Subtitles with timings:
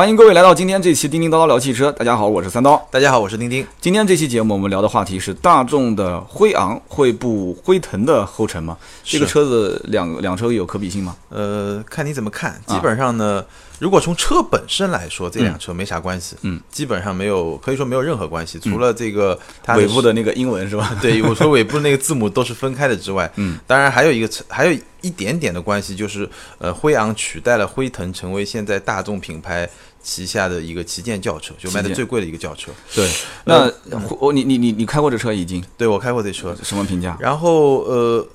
[0.00, 1.92] 欢迎各位来到今天这期叮叮叨叨聊汽车。
[1.92, 2.88] 大家好，我是三刀。
[2.90, 3.66] 大家好，我是丁丁。
[3.82, 8.78] 今天这期节目我们聊的话题是大众的辉昂会步辉腾的后尘吗？
[9.04, 11.14] 这个车子两两车有可比性吗？
[11.28, 12.58] 呃，看你怎么看。
[12.66, 13.44] 基本上呢，
[13.78, 16.34] 如果从车本身来说，这辆车没啥关系。
[16.40, 20.96] 嗯，基本上没有，可以说没有任何关系，除了这个它尾部的那个英文是吧？
[21.02, 26.26] 对，我说尾部那个字母都是分开的之外， 嗯，当然还有一个还有一点点的关系，就是
[26.56, 29.68] 呃，辉昂取代了辉腾，成为现在大众品牌。
[30.02, 32.72] 旗下的一个旗舰轿车，就卖的最贵的一个轿车。
[32.94, 33.10] 对，
[33.44, 33.70] 那
[34.18, 35.62] 我你你你你开过这车已经？
[35.76, 37.16] 对我开过这车，什么评价？
[37.20, 38.26] 然后呃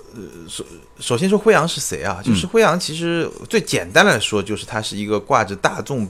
[0.48, 0.64] 首
[1.00, 2.22] 首先说辉昂是谁啊？
[2.24, 6.08] 就是辉昂，其实最简单来说，就是它是一个挂着大众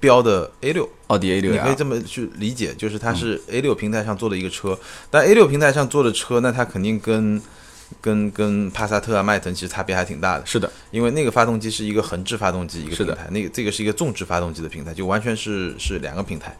[0.00, 4.78] 标的 A 六，奥迪 A 六，你可以这么去理解，就是它是 A 六平台上做的一个车。
[5.10, 7.40] 但 A 六平台上做的车，那它肯定跟
[8.00, 10.46] 跟跟帕萨特啊、迈腾其实差别还挺大的。
[10.46, 16.56] 是的，因为那个发动机是一个横置发动机一个平台，那个这个是一个纵置发动机的平台，就完全是是两个平台。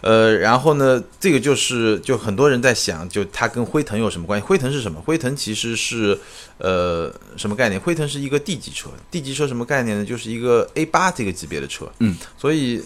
[0.00, 4.46] 呃，然后呢，这个就是就很多人在想，就它跟辉腾有什么关系？
[4.46, 5.00] 辉腾是什么？
[5.00, 6.18] 辉腾其实是
[6.58, 7.80] 呃什么概念？
[7.80, 10.04] 辉腾是一个 D 级车，D 级车什么概念呢？
[10.04, 11.90] 就是一个 A 八这个级别的车。
[11.98, 12.82] 嗯，所以。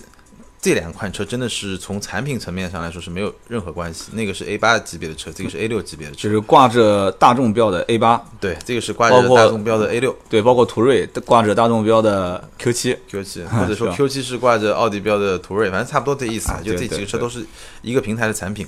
[0.67, 17.47] 这两款车真的是从产品层面上来说是没有任何关系，那个是 A 八级别的车，这个是 A 六级别的车，就是挂着大众标的 A 八，对，这个是挂着大众标的 A 六，对，包括途锐挂着大众标的 Q 七，Q 七，或者说 Q 七是挂着奥迪标的途锐，反正差不多这意思，就这几个车都是
[17.83, 18.67] 一个平台的产品。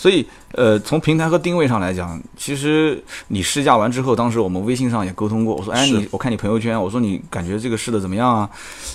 [0.00, 5.56] 所以，呃，从平台和定位上来讲，其实你试驾完之后，当时我们微信上也沟通过。
[5.56, 8.48] 我说，哎，你我看你朋友圈，我说你感觉这个试的怎么样啊？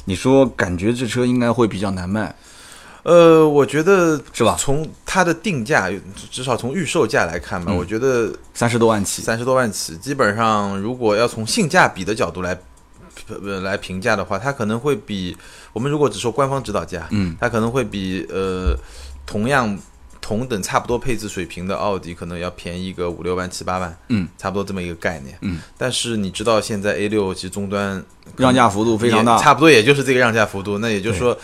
[0.06, 2.34] 你说感觉这车应该会比较难卖。
[3.04, 4.56] 呃，我觉得是吧？
[4.58, 5.92] 从它的定价，
[6.32, 12.58] 至少从预售价来看吧，我觉得三十多万起，三十多万起，基本上如果要从性价比的角度来
[13.28, 15.36] 呃来评价的话，它可能会比
[15.73, 18.73] 我们如果只说官方指导价，嗯，它可能会比呃
[19.26, 19.78] 同样。
[20.24, 25.60] 同等差不多配置水平的奥迪可能要便宜个五六万七八万，嗯，差不多这么一个概念，嗯。
[25.78, 28.02] 但是你知道现在 A 六其实终端
[28.38, 30.78] 让价幅度非常大，差不多也就是这个让价幅度。
[30.78, 31.38] 那也就是说，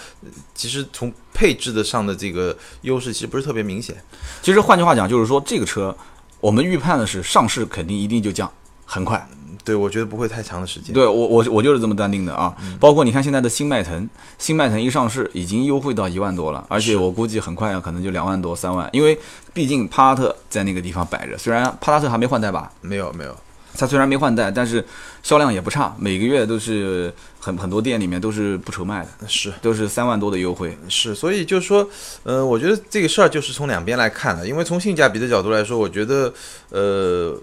[0.56, 4.02] 其实从配置的上的这个优势其实不是特别明显。
[4.42, 5.94] 其实换句话讲，就是说这个车
[6.40, 8.50] 我们预判的是上市肯定一定就降，
[8.86, 9.28] 很快。
[9.70, 10.92] 对，我觉得不会太长的时间。
[10.92, 12.52] 对我，我我就是这么断定的啊。
[12.80, 14.10] 包括你看现在的新迈腾，
[14.40, 18.90] 新迈腾一上市已经优惠到一万多了，而且我估计很快啊，可能就两万多、三万。
[18.92, 19.16] 因为
[19.54, 22.72] 毕竟帕萨特在那个地方摆着，虽然帕萨特还没换代吧？
[22.82, 23.36] 没有，没有。
[23.78, 24.84] 它虽然没换代，但是
[25.22, 30.76] 销量也不差，每个月都是很很多店里面都是不愁卖的，是都是三万多的优惠。
[30.88, 31.88] 是，所以就是说，
[32.24, 36.34] 呃，我觉得这个事儿就是从两边来看的，因为从性价比的角度来说，我觉得，
[36.70, 37.40] 呃。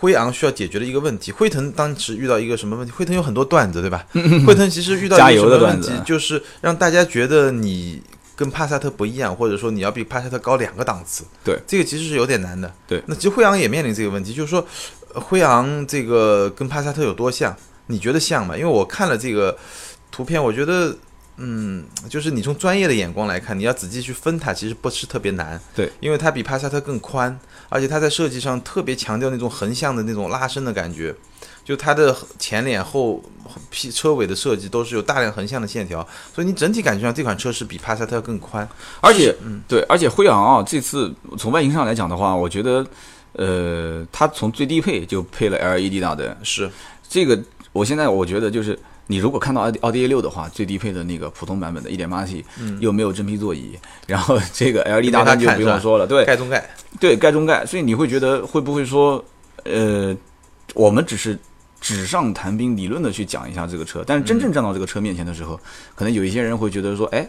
[0.00, 2.92] 辉昂需要解决的一个问题，辉腾当时遇到一个什么问题？
[2.92, 4.06] 辉腾有很多段子，对吧？
[4.46, 8.00] 辉腾其实遇到一个什么问题，就是让大家觉得你
[8.36, 11.24] 跟帕萨特不一样，或者说你要比帕萨特高两个档次。
[11.42, 12.72] 对，这个其实是有点难的。
[12.86, 14.64] 对，那其实辉昂也面临这个问题，就是说，
[15.14, 17.56] 辉昂这个跟帕萨特有多像？
[17.88, 18.56] 你觉得像吗？
[18.56, 19.58] 因为我看了这个
[20.12, 20.96] 图片，我觉得。
[21.40, 25.58] 嗯，就是你从专业的眼光来看，你要仔细去分它，其实不是特别难。
[25.74, 27.38] 对，因为它比帕萨特更宽，
[27.68, 31.14] 而且它在设计上特别强调那种横向的那种拉伸的感觉，
[31.64, 33.22] 就它的前脸后
[33.70, 36.04] 屁车尾的设计都是有大量横向的线条，
[36.34, 38.68] 所以你整体感觉上这款车是比帕萨特更宽。
[39.00, 42.84] 而且，嗯，对，而且辉昂啊，这次从外形上来讲的话，我觉得，
[43.34, 46.68] 呃，它从最低配就配了 LED 大灯，是
[47.08, 47.40] 这个，
[47.72, 48.76] 我现在我觉得就是。
[49.10, 52.44] 你如果看到奥迪奥迪 A 六的话，最低配的那个普通版本的 1.8T，
[52.78, 53.76] 又没有真皮座椅，
[54.06, 56.70] 然后这个 LED 大灯就不用说了，对，盖中盖，
[57.00, 59.24] 对，盖中盖，所以你会觉得会不会说，
[59.64, 60.14] 呃，
[60.74, 61.38] 我们只是
[61.80, 65.58] 纸上谈兵，理论的去讲一下这个车，但是真正站到这个车面前的时候，
[65.94, 67.26] 可能有一些人会觉得说，哎，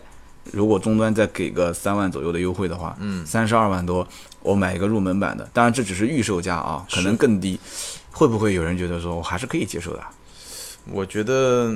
[0.51, 4.05] 如果终端再给个三万左右的优惠的话，嗯，三十二万多，
[4.41, 7.57] 我买一个入门版的，当然这只是预售价啊，可能更低，
[8.11, 10.03] 会不会有人觉得说我还是可以接受的？
[10.91, 11.75] 我觉得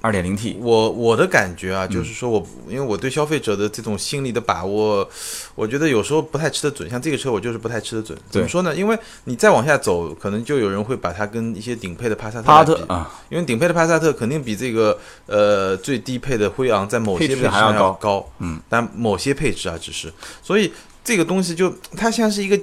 [0.00, 5.08] 二点零 T，我我的感觉啊，就是说我因为我对消费者的这种心理的把握，
[5.54, 6.90] 我觉得有时候不太吃得准。
[6.90, 8.18] 像这个车，我就是不太吃得准。
[8.28, 8.74] 怎么说呢？
[8.74, 20.12] 因为你再往下走，可能就有人会把它跟一些顶配的帕萨特啊，因为顶配的帕萨特肯定比这个呃最低配的辉昂在某些配置上要高高，嗯，但某些配置啊，只是
[20.42, 20.72] 所以
[21.04, 22.58] 这个东西就它像是一个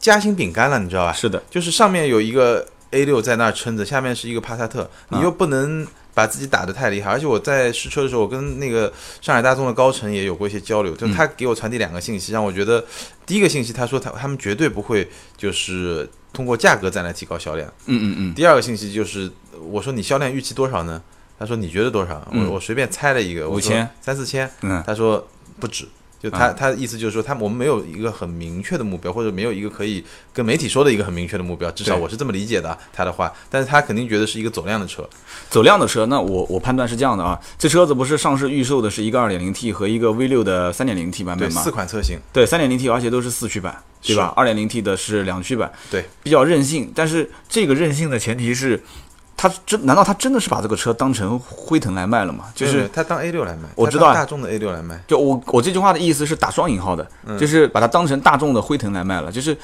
[0.00, 1.12] 夹心饼干了，你知道吧？
[1.12, 2.66] 是的，就是上面有一个。
[2.94, 7.10] A 六在那儿撑着，下面是一个帕萨特，你又不能把自己打得太厉害。
[7.10, 12.84] 而且我在试车的时候，我跟那个上海大众的高层也有过一些交流，就他给我传递两个信息，让我觉得
[13.26, 17.68] 第一个信息，他说他他们绝对不会就是通过价格再来提高销量。
[17.86, 18.34] 嗯嗯嗯。
[18.34, 19.30] 第二个信息就是
[19.60, 21.02] 我说你销量预期多少呢？
[21.36, 22.26] 他说你觉得多少？
[22.30, 24.48] 嗯我我随便猜了一个，五千三四千。
[24.62, 25.26] 嗯他说
[25.58, 25.84] 不止，
[26.24, 33.30] 就他、啊他的意思就是说，他我们没有一个很明确的目标，或者没有一个可以跟媒体说的一个很明确的目标，至少我是这么理解的啊他的话。
[33.50, 35.06] 但是他肯定觉得是一个走量的车，
[35.50, 41.70] 走量的车，那我我判断是这样的啊，这车子不是上市预售的是一个 2.0T 和一个 V 6的 3.0T 版，本吗四？
[41.70, 46.90] 款车型，对，3.0T 而且都是四驱版，对吧？2.0T 的是两驱版，对，比较任性。
[46.94, 48.82] 但是这个任性的前提是，
[49.36, 52.46] 他真难道他真的是把这个车当成辉腾来卖了吗？
[52.54, 57.06] 就是他当 A 六来卖，我知道大众的 A 六来卖，就我我这句话的意思是打双引号的，
[57.38, 59.56] 就是把它当成大众的辉腾来卖了，就是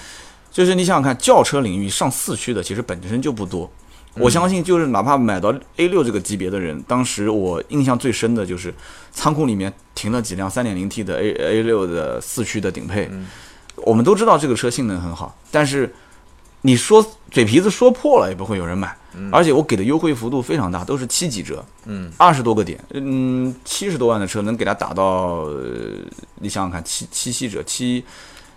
[0.51, 3.71] 就是你想想看，轿车领域上四驱的其实本身就不多。
[4.15, 8.75] 我相信，就是哪怕买到 A 六这个级别的人，当时我印象最深的就是
[9.13, 13.09] 仓库里面停了几辆 3.0T 的 A A 六的四驱的顶配。
[13.77, 15.95] 我们都知道这个车性能很好，但是
[16.63, 18.95] 你说嘴皮子说破了也不会有人买，
[19.33, 25.05] 而且我给的优惠幅度非常大，都是七几折，嗯，二十多个点，嗯，七十多万的车能给它打到，
[25.45, 25.97] 呃
[26.41, 28.05] 你想想看，七七七折，七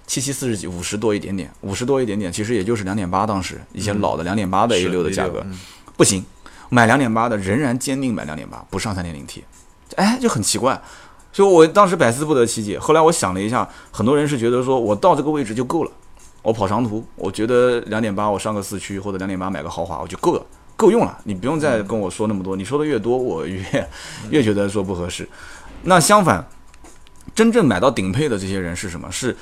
[0.05, 5.57] 七七四十几，五十多一点点，五十多一点点，其实也就是两点八，当时以前老的两点八的 A 是六的价格，嗯。
[5.95, 6.25] 不行，
[6.69, 9.43] 买两点八的仍然坚定买两点八，不上三点零 T，
[9.95, 10.81] 哎，就很奇怪。
[11.31, 12.77] 所以我当时百思不得其解。
[12.77, 15.91] 后来我想了一下，很多人是觉得说我到这个位置就够了，
[16.43, 20.45] 我跑长途，我觉得两点八我上个四驱或者两点八买个豪华我就够了，
[20.75, 21.17] 够用了。
[21.23, 23.63] 你不用再跟我说那么多，你说的越多，我越
[24.29, 25.27] 越觉得说不合适。
[25.83, 26.45] 那相反，
[27.33, 29.09] 真正买到顶配的这些人是什么？
[29.09, 29.35] 是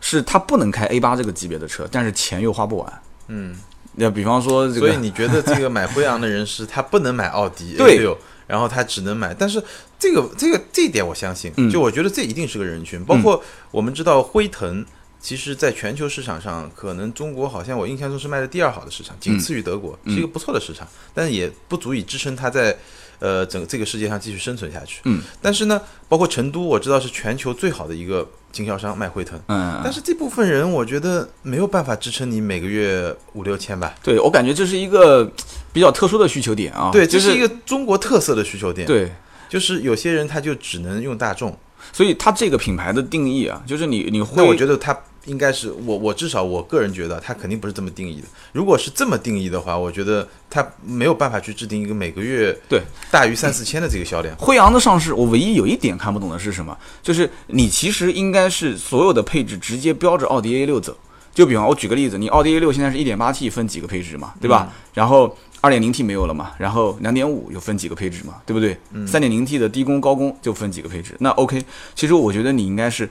[0.00, 3.02] 是他不能开 A 八这个级别的车，但是钱又花不完。
[3.26, 3.56] 嗯，
[3.96, 8.16] 那比方说这个，所以你觉得这个买辉昂的人是他不能买奥迪 A 对六，
[8.46, 9.60] 然后他只能买，但是
[9.98, 14.86] 这个这个这一点我相信，嗯就我觉得这一定是个人群，包括我们知道辉腾。
[15.18, 22.76] 其实，在全球市场上，可能中国好像我印象中是卖的第二好的市场，仅次于德国，嗯是一个不错的市场，但是也不足以支撑它在
[23.18, 25.00] 呃整个这个世界上继续生存下去。
[25.04, 33.96] 嗯，但是呢，包括成都，我知道是全球最好的一个经销商卖辉腾，嗯，但是这部分人，我觉得没有办法支撑你每个月五六千吧。
[34.04, 35.28] 对我感觉这是一个
[35.72, 36.90] 比较特殊的需求点啊。
[36.92, 39.10] 对，这是一个中国特色的需求点。，对，
[39.48, 41.58] 就是有些人他就只能用大众。
[41.92, 44.96] 所以它这个品牌的定义啊，就是你你会，那我觉得它
[45.26, 48.28] 应该是我我至少我个人觉得它肯定不是这么定义的。
[48.52, 52.80] 如果是这么定义的话，我觉得它没有办法去制定一个每个月对
[53.10, 54.36] 大于三四千的这个销量。
[54.36, 56.76] 辉昂的上市，我唯一有一点看不懂的是什么？
[57.02, 60.96] 就是你其实应该是所有的配置直接标着奥迪 A 六走。
[61.34, 64.72] 就比方我举个例子，你奥迪 A 六现在是一点八 T 分几个配置嘛，对吧？
[64.94, 68.78] 然后二点零 T 没有了嘛，然后两点五又分几个配置嘛，对不对？
[69.06, 71.14] 三点零 T 的低功高功就分几个配置。
[71.20, 71.64] 那 OK，
[71.94, 73.08] 其实我觉得你应该是，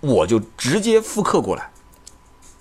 [0.00, 1.70] 我就直接复刻过来，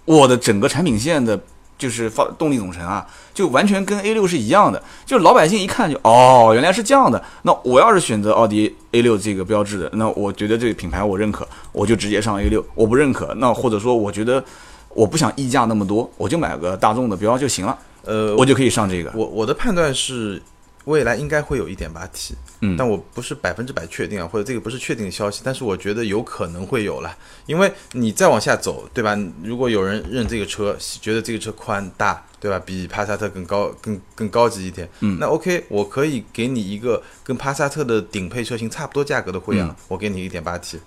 [0.06, 1.40] 我的整个产品线的。
[1.80, 7.24] 就是发动力总成啊，就完全跟 A 六是一样的，就是老百姓一看就哦，原来是这样的。
[7.44, 12.62] 那我要是选择奥迪 A 六这个标志的，那我觉得这个品牌我认可，我就直接上 A 六。
[12.76, 14.44] 我不认可，那或者说我觉得
[14.90, 19.12] 我不想溢价那么多，我就买个大众的标就行了，呃，我就可以上这个。
[19.16, 20.42] 我我的判断是，
[20.86, 27.16] 未来应该会有一点八 T，嗯但我不是百分之百确定啊，或者这个不是确定的消息，但是我觉得有可能会有了，
[27.46, 29.18] 因为你再往下走，对吧？
[29.44, 32.60] 如果有人认这个车，觉得这个车宽大，对吧？
[32.66, 40.80] 比帕萨特更高、更更高级一点，嗯那 OK，我可以给你一个跟帕萨特的顶配车型差不多价格的辉昂，嗯我给你一点八 T，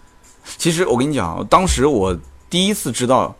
[0.56, 2.19] 其实我跟你讲，当时我
[2.50, 3.37] 第一次知道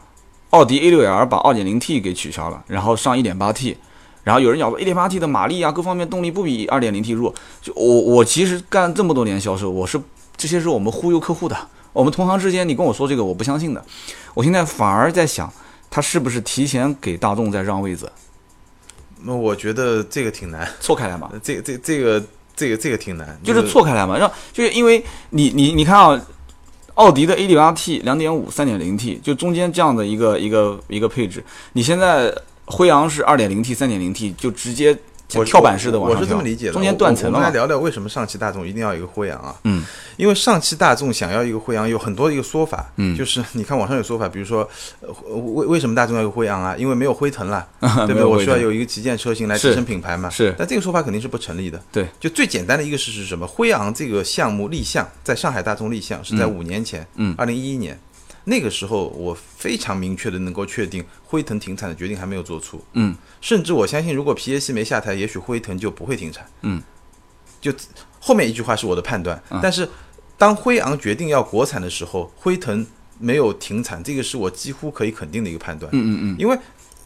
[0.53, 3.77] 奥迪 A6L 把 2.0T 给取消了，然后上 1.8T。
[4.25, 7.35] 然后有人讲说 1.8T 的马力啊，各方面动力不比 2.0T 弱。
[7.61, 10.01] 就我我其实干这么多年销售，我是
[10.37, 11.57] 这些是我们忽悠客户的。
[11.93, 13.85] 我们同行之间，你跟我说这个我不相信的。
[14.33, 15.53] 我现在反而在想，
[15.91, 18.11] 他是不是提前给大众在让位子，
[19.25, 21.31] 那我觉得这个挺难，错开来嘛？
[21.43, 22.23] 这这这个
[22.55, 26.21] 这个这个挺难，就是错开来嘛，让就是因为你你你看啊，
[26.95, 32.33] 奥迪的 A8T、2.5、3.0T，就中间这样的一个一个一个配置，你现在
[32.67, 34.97] 辉昂是 2.0T、3.0T，就直接
[35.29, 36.73] 跳板式的往我是这么理解的。
[36.73, 37.31] 中间断层。
[37.31, 39.55] 我我们来聊聊为什么上汽大众一定要有一个辉昂啊？
[39.65, 39.85] 嗯，
[40.17, 42.91] 因为上汽大众想要一个辉昂，有很多一个说法。
[42.97, 44.69] 嗯就是你看网上有说法，比如说，
[45.01, 46.77] 呃为为什么大众要有辉昂啊？
[46.77, 48.25] 因为没有辉腾了， 对不对？
[48.25, 50.29] 我需要有一个旗舰车型来是支撑品牌嘛。
[50.29, 51.81] 是但这个说法肯定是不成立的。
[51.91, 53.47] 对，就最简单的一个事实是什么？
[53.47, 57.99] 辉昂这个项目立项在上海大众立项是在五年前，嗯二零一一年。
[58.45, 62.83] 那个时候，我非常明确的能够确定，辉腾停产的决定还没有做出。
[62.95, 66.45] 嗯，甚至我相信，如果皮耶希没下台，也许辉腾就不会停产。
[66.63, 66.83] 嗯，
[67.61, 67.73] 就
[68.19, 69.89] 后面一句话是我的判断，嗯但是
[70.37, 72.85] 当辉昂决定要国产的时候，辉腾
[73.19, 75.89] 没有停产，这个是我几乎可以肯定的一个判断。
[75.93, 76.59] 嗯嗯嗯，因为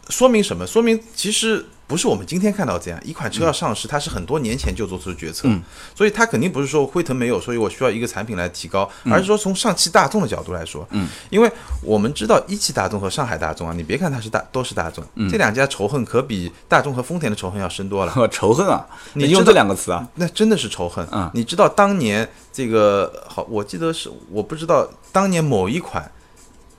[0.08, 0.66] 说明什么？
[0.66, 5.60] 说明其实不是我们今天看到这样，一款车要上市，它是很多年前就做出的决策，嗯。
[5.94, 11.50] 所以它肯定不是说辉腾没有，所以我需要一个产品来提高，而是说从上汽大众的角度来说，嗯，因为
[11.82, 15.28] 我们知道一汽大众和上海大众啊，你别看它是大都是大众，嗯。
[15.28, 18.28] 这两家仇恨可比大众和丰田的仇恨要深多了。
[18.30, 21.06] 仇恨啊，你用这两个词啊，那真的是仇恨。
[21.10, 21.28] 嗯。
[21.34, 26.10] 你知道当年这个好，我记得是我不知道当年某一款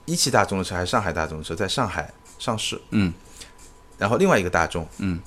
[0.06, 3.12] 一汽大众的车还是上海大众的车在上海上市，嗯
[3.98, 5.18] 然后另外一个大众，嗯，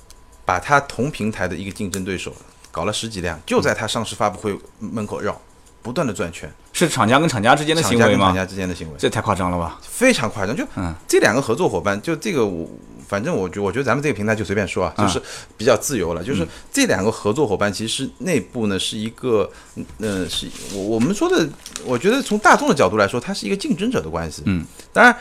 [0.44, 2.34] 把它同平台的一个竞争对手
[2.70, 5.38] 搞了十几辆，就在它上市发布会门口绕，
[5.82, 8.06] 不断的转圈，是厂家跟厂家之间的行为吗？
[8.06, 9.78] 厂家跟厂家之间的行为这太夸张了吧？
[9.82, 10.56] 非常夸张。
[10.56, 12.68] 就嗯这两个合作伙伴，就这个我。
[13.08, 15.22] 反正我觉我觉得咱们这个平台就随便说啊，嗯就是
[15.54, 16.24] 比较自由了。
[16.24, 19.50] 就是这两个合作伙伴，其实内部呢是一个，
[19.98, 21.46] 呃，是我我们说的，
[21.84, 24.42] 我觉得从大众的角度来说，它是一个竞争者的关系。
[24.46, 24.64] 嗯，
[24.94, 25.14] 当然，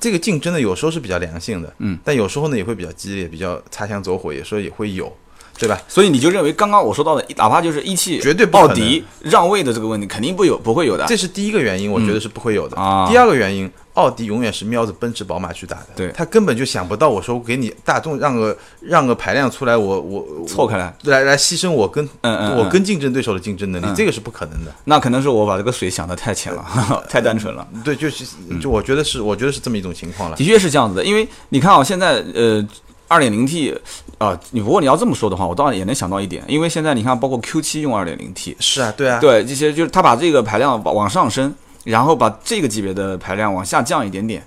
[0.00, 5.10] 这个竞争呢有时候是比较良性的，嗯，但有时候呢也会比较激烈，比较擦枪走火，有时候也会有，
[5.58, 5.80] 对吧？
[5.88, 11.04] 所以你就认为刚刚我说到的，哪怕就是一汽、绝对不可能奥迪让位的这个问题，肯定不有不会有的。
[11.06, 12.76] 这是第一个原因，我觉得是不会有的。
[12.76, 24.72] 啊第二个原因，奥迪永远是瞄着奔驰、宝马去打的，对他根本就想不到，我说我给你大众让个让个排量出来，我我我错开来，来来牺牲我跟嗯嗯嗯我跟竞争对手的竞争能力，嗯这个是不可能的。
[24.84, 26.64] 那可能是我把这个水想的太浅了，
[27.08, 27.66] 太单纯了。
[27.84, 30.36] 对，就是嗯就我觉得是，我觉得是这么一种情况了。
[30.36, 32.66] 的确是这样子的，因为你看啊，现在呃。
[33.08, 33.78] 二点零 T
[34.16, 44.46] 啊，你不过你要这么说的话，我当然也能想到一点，因为现在你看，包括 Q 七用二点零 T，是啊，对啊，对，这些就是他把这个排量往往上升，然后把这个级别的排量往下降一点点，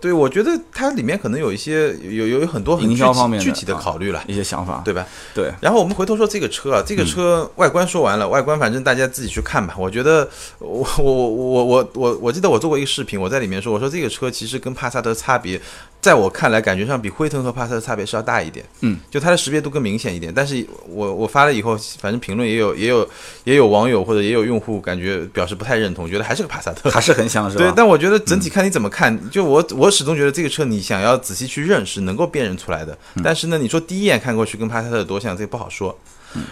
[0.00, 4.82] 对，我觉得它里面可能有一些有有有很多很营具体销方面的具体的啊考虑了，一些想法。
[4.84, 5.06] 对吧？
[5.34, 9.74] 对，然后我们回头说这个车啊，嗯这个车外观说完了，外观反正大家自己去看吧。
[9.78, 15.58] 我觉得我我我我我我我记得我做过一个视频，我在里面说，我说这个车其实跟帕萨特差别，
[16.04, 18.62] 在我看来感觉上比辉腾和帕萨特差别是要大一点。
[18.82, 20.30] 嗯，就它的识别度更明显一点。
[20.30, 23.08] 但是我我发了以后，反正评论也有也有
[23.44, 26.90] 也有网友或者也有用户感觉表示不太认同，觉得还是个帕萨特。
[26.90, 27.64] 还是很像是吧？
[27.64, 29.18] 对，但我觉得整体看你怎么看。
[29.30, 32.98] 就我我始终觉得这个车你想要仔细去认识，能够辨认出来的。
[33.22, 35.98] 但是呢，你说第一眼看过去跟帕萨特多像，这个不好说。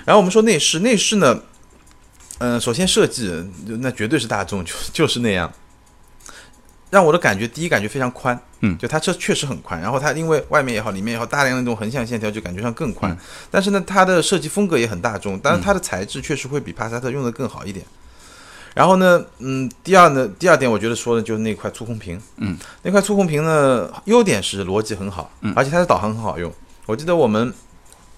[0.06, 1.38] 然后我们说内饰，内饰呢，
[2.38, 3.30] 嗯、首先设计
[3.66, 5.52] 那绝对是大众，就就是那样。
[6.92, 8.76] 让我的感觉，第一感觉非常宽，嗯。
[8.76, 13.10] 就它车确实很宽，然后它因为外面也好，里面也好，大量的那种横向线条，就感觉上更宽。
[13.10, 13.18] 嗯。
[13.50, 17.82] 但是呢，它的设计风格也很大众，但是它的材质确实会比帕萨特用的更好一点。
[18.74, 25.50] 然后呢，嗯，第二呢，第二点我觉得说的就是那块触控屏，嗯，那块触控屏呢，优点是逻辑很好，嗯。
[25.56, 26.52] 而且它的导航很好用。
[26.84, 27.50] 我记得我们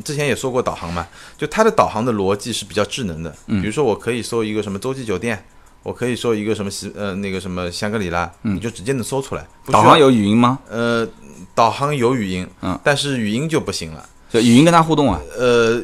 [0.03, 1.07] 之前也说过导航嘛，
[1.39, 3.63] 就它的导航的逻辑是比较智能的，嗯。
[3.63, 5.45] 比如说我可以搜一个什么洲际酒店，
[5.85, 9.47] 我可以说一个什么西呃那个什么香格里拉，嗯你就直接能搜出来。
[9.67, 10.59] 导航有语音吗？
[10.69, 11.07] 呃，
[11.55, 14.05] 导航有语音，嗯但是语音就不行了。
[14.31, 15.21] 就语音跟他互动啊？
[15.39, 15.81] 呃，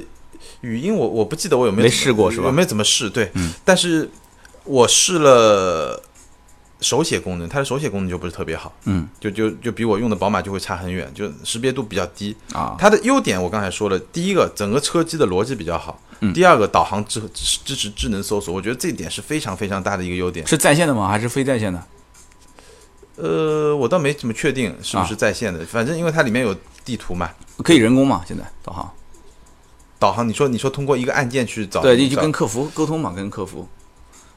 [0.62, 3.09] 语音我我不记得我有没有没试过是吧有没有怎么试？
[3.09, 4.11] 对，嗯但是
[4.64, 6.02] 我试了
[6.81, 12.35] 手写功能，它的手写功能就不是特别好，嗯就就就比我用的宝马就会差很远，就识别度比较低。
[12.53, 20.47] 啊，它的优点我刚才说了，第一个整个车机的逻辑比较好，嗯第二个导航支支支持智能搜索，我觉得这一点是非常非常大的一个优点。
[20.47, 21.09] 是在线的吗？
[21.09, 21.83] 还是非在线的？
[23.17, 27.31] 呃，我倒没怎么确定是不是啊在线的，反正因为它里面有地图嘛。
[27.59, 28.23] 可以人工嘛？
[28.27, 28.91] 现在导航？
[29.99, 33.69] 导航，你说你说通过一个按键去找，对，就就跟客服沟通嘛，跟客服。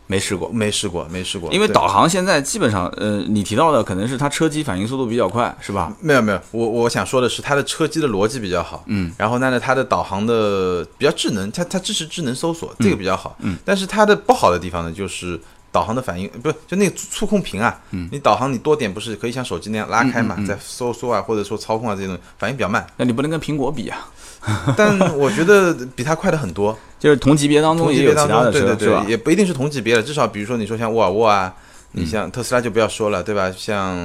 [0.08, 5.92] 没试过，没试过，没试过，因为导航现在基本上，呃，你提到的可能是它车机反应速度比较快，是吧？
[6.02, 15.40] 没有没有，我我想说的是，它的车机的逻辑比较好，嗯，然后呢，它的导航的比较智能，它它支持智能搜索，这个比较好，嗯，但是它的不好的地方呢，就是
[15.74, 24.08] 导航的反应，不是就那个触控屏啊，嗯，你导航你多点不是可以像手机那样拉开嘛，嗯嗯嗯在收缩啊或者说操控啊这些东西反应比较慢，那你不能跟苹果比啊，
[24.78, 29.10] 但我觉得比它快的很多， 就是同级别当中同级别当也有其他中，对对的车，对吧对，？
[29.12, 31.54] 也不一定是同级别的，至少比如说你说像沃尔沃啊。
[31.96, 33.52] 嗯你像特斯拉就不要说了，对吧？
[33.56, 33.96] 像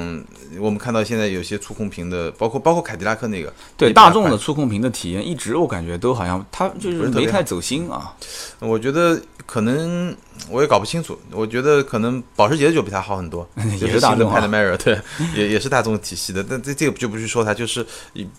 [0.59, 8.15] 我们看到现在有些触控屏的，包括包括凯迪拉克那个，对大众的触控屏的体验，一直我感觉都好像它就是没太走心啊。
[8.59, 10.15] 我觉得可能
[10.51, 13.49] 我也搞不清楚，我觉得可能保时捷就比它好很多，
[13.81, 15.01] 也是大众啊 Panamera，对，
[15.35, 17.87] 也也是大众体系的，但这这个就不去说它，就是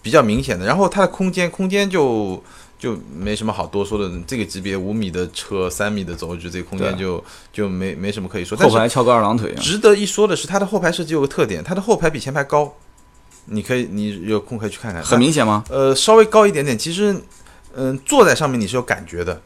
[0.03, 0.63] 比较明显的。
[0.63, 2.41] 然后它的空间空间就
[2.79, 7.21] 就没什么好多说的，这个级别五米的车，三米的轴距，这个空间就
[7.51, 8.57] 就没没什么可以说。
[8.57, 12.74] 但是后排翘个二郎腿啊，值得一说的是，它的后排设计有个特点，它的后排比前排高，
[13.45, 15.65] 你可以你有空可以去看看，很明显吗？
[15.69, 16.77] 呃，稍微高一点点。
[16.77, 17.13] 其实，
[17.75, 19.41] 嗯、坐在上面你是有感觉的。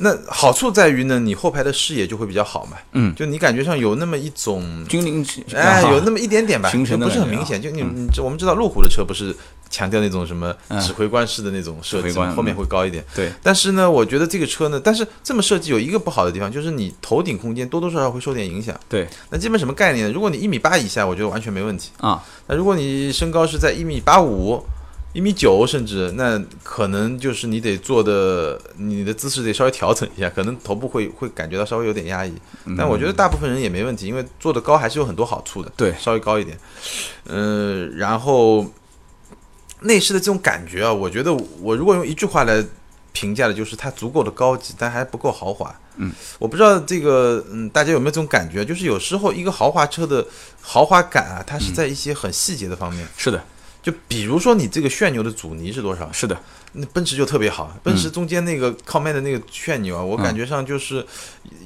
[0.00, 7.60] 那好处在于呢，你后排的视野就会比较好嘛，嗯，就你感觉上有那么一种，君临之哎，啊有那么一点点吧，形就不是很明显。
[7.60, 9.34] 就你嗯你我们知道路虎的车不是
[9.68, 13.04] 强调那种什么嗯指挥官式的那种设计后面会高一点。
[13.14, 18.78] 对，但是呢，我觉得这个车呢，但是这么设计有一个不好的地方，就是你头顶空间多多少少会受点影响。
[18.88, 20.12] 对那基本什么概念呢？
[20.12, 21.90] 如果你一米八以下，我觉得完全没问题。
[21.98, 24.64] 啊，那如果你身高是在一米八五、
[25.14, 32.32] 一米九，甚至那可能就是你得做的，你的姿势得稍微调整一下，可能头部会会感觉到稍微有点压抑。
[32.76, 35.72] 但我觉得大部分人也没问题，因为做的高还是有很多好处的。
[35.76, 36.58] 对稍微高一点，
[37.26, 38.66] 嗯、然后
[39.80, 42.64] 内饰的这种感觉啊，我觉得我如果用一句话来
[43.12, 45.74] 评价的，就是它足够的高级，但还不够豪华。
[45.96, 48.64] 嗯，我不知道这个，嗯，大家有没有这种感觉？
[48.64, 50.24] 就是有时候一个豪华车的
[50.60, 53.08] 豪华感啊，它是在一些很细节的方面。
[53.16, 53.42] 是的，
[53.82, 56.10] 就比如说你这个旋钮的阻尼是多少？
[56.12, 56.38] 是的，
[56.72, 61.06] 那奔驰就特别好，奔驰中间那个靠麦的那个旋钮啊，我嗯感觉上就是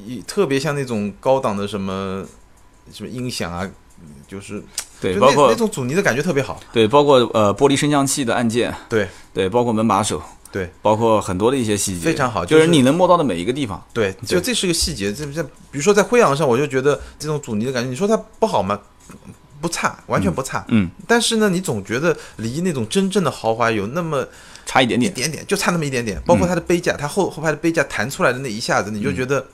[0.07, 2.25] 一特别像那种高档的什么
[2.93, 3.69] 什么音响啊，
[4.29, 4.63] 就是
[5.01, 6.61] 对，就包括那那种阻尼的感觉特别好。
[6.73, 13.83] 对，包括呃玻璃升降器的按键，对对，包括门把手，对，包括很多的一些细节，非常好就就是是你能摸到的每一个地方。
[13.93, 15.13] 对，就这是个细节。
[15.13, 18.79] 这这，比如说在辉昂上，我就觉得这种阻尼的感觉，你说它不好吗？
[19.63, 20.63] 不差，完全不差。
[20.69, 24.27] 嗯，但是呢，你总觉得离那种真正的豪华有那么
[24.67, 26.21] 差一点点，一点点，就差那么一点点。
[26.27, 29.47] 包括它的杯架，它后后排的杯架弹出来的那一下子，你就觉得，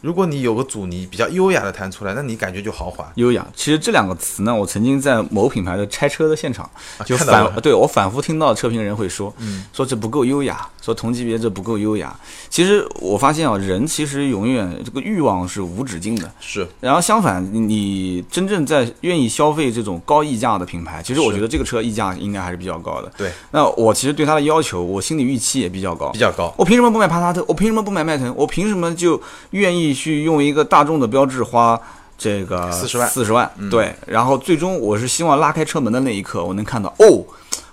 [0.00, 3.10] 如果你有个阻尼比较优雅的弹出来，那你感觉就豪华。
[3.16, 3.46] 优雅。
[3.54, 6.68] 其实这两个词呢，我曾经在某品牌的拆车的现场，
[7.04, 12.18] 就反对我反复听到车评人会说，嗯说这不够优雅，说同级别这不够优雅。
[12.48, 16.30] 其实我发现啊，人其实永远这个欲望是无止境的。
[16.40, 23.12] 是然后相反，你真正在愿意消费这种高溢价的品牌，其实我觉得这个车溢价应该还是比较高的。
[23.16, 26.18] 对，那我其实对它的要求，我心理预期也比较高比。
[26.18, 26.52] 较高。
[26.56, 27.44] 我凭什么不买帕萨特？
[27.46, 28.34] 我凭什么不买迈腾？
[28.36, 31.80] 我凭什么就愿意去用一个大众的标志花
[32.16, 33.08] 这个四十万。
[33.08, 33.50] 四十万？
[33.58, 33.70] 嗯。
[33.70, 37.24] 对，然后最终我是希望拉开车门的那一刻，我能看到哦，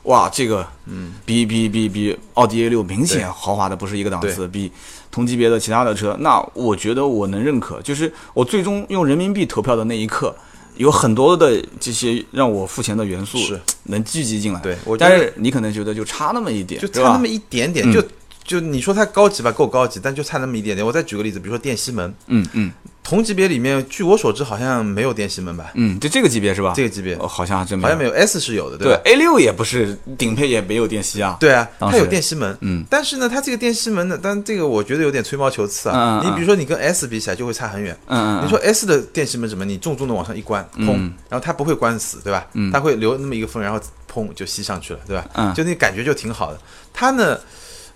[0.03, 4.71] 哇，这个嗯，比比比比奥迪 A 六明显豪华的不是一个档次，比
[5.11, 10.35] 同级别的其他的车，那我觉得我能认可，就是我最终用人民币投票的那一刻。
[10.75, 13.59] 有很多的这些让我付钱的元素是。
[13.85, 17.91] 能聚集进来，对但是你可能觉得就差那么一点，就差那么一点点，嗯。
[17.91, 18.03] 就
[18.47, 20.83] 就你说它高级吧，够高级，但就差那么一点点。
[20.83, 22.71] 我再举个例子，比如说电吸门，嗯嗯
[23.03, 25.71] 同级别里面，据我所知好像没有电吸门吧？
[25.75, 26.73] 嗯，就这个级别是吧？
[26.75, 31.37] 这个级别哦好像还真好像没有，S 是有的，对吧？A 六也不是顶配，也没有电吸啊。
[31.39, 36.21] 对啊，它有电吸门，嗯，但是呢，它这个电吸门呢，但这个我觉得有点吹毛求疵啊。
[36.21, 37.97] 嗯你比如说你跟 S 比起来就会差很远。
[38.07, 39.63] 嗯嗯，你说 S 的电吸门什么？
[39.65, 42.45] 你重重的往上一关，砰，嗯然后它不会关死，对吧？
[42.53, 43.79] 嗯它会留那么一个缝，然后
[44.13, 45.25] 砰就吸上去了，对吧？
[45.35, 46.59] 嗯就那感觉就挺好的。
[46.93, 47.39] 它呢，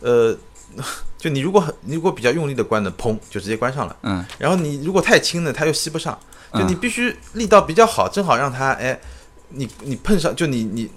[0.02, 0.36] 呃，
[1.18, 3.96] 就你如果很你如果比较用力的关呢，砰就直接关上了。
[4.04, 4.26] 嗯。
[4.38, 6.18] 然后你如果太轻呢，它又吸不上，
[6.54, 9.00] 就嗯你必须力道比较好，正好让它哎，
[9.50, 10.90] 你你碰上就你你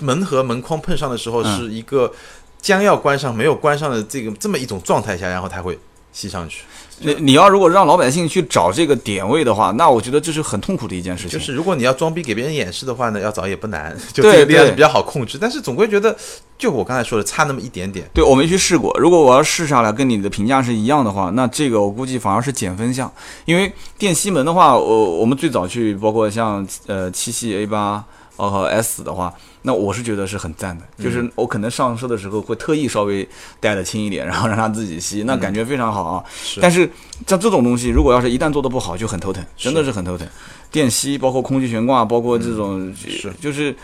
[0.00, 1.56] 门和门框碰上的时候嗯。
[1.56, 2.12] 是一个
[2.60, 5.78] 将要关上没有关上的这个这么一种状态下，然后它会
[6.12, 6.62] 吸上去。
[7.04, 11.36] 你你要如果让老百姓去找这个点位的话，那我觉得这是很痛苦的一件事情。
[11.36, 16.16] 就是如果你要装逼给别人演示的话呢，要找也不难， 就对这个力量对是比较好控制，但是总归觉得
[16.56, 18.08] 就我刚才说的差那么一点点。
[18.14, 23.10] 对我没去试过，如果我要试下来跟你的评价是一样的话，那这个我估计反而是减分项，
[23.44, 28.04] 因为电吸门的话，我我们最早去包括像呃七系 A 八。
[28.36, 33.26] 呃和 S 的话，那我是觉得是很赞的，就是我可能上车的时候会特意稍微
[33.60, 36.24] 带的轻一点，然后让它自己吸，那感觉非常好啊。
[36.44, 36.90] 是但是
[37.26, 40.26] 像这种东西，如果要是一旦做的不好，就很头疼，真的是很头疼。
[40.70, 43.74] 电吸，包括空气悬挂，包括这种，是就是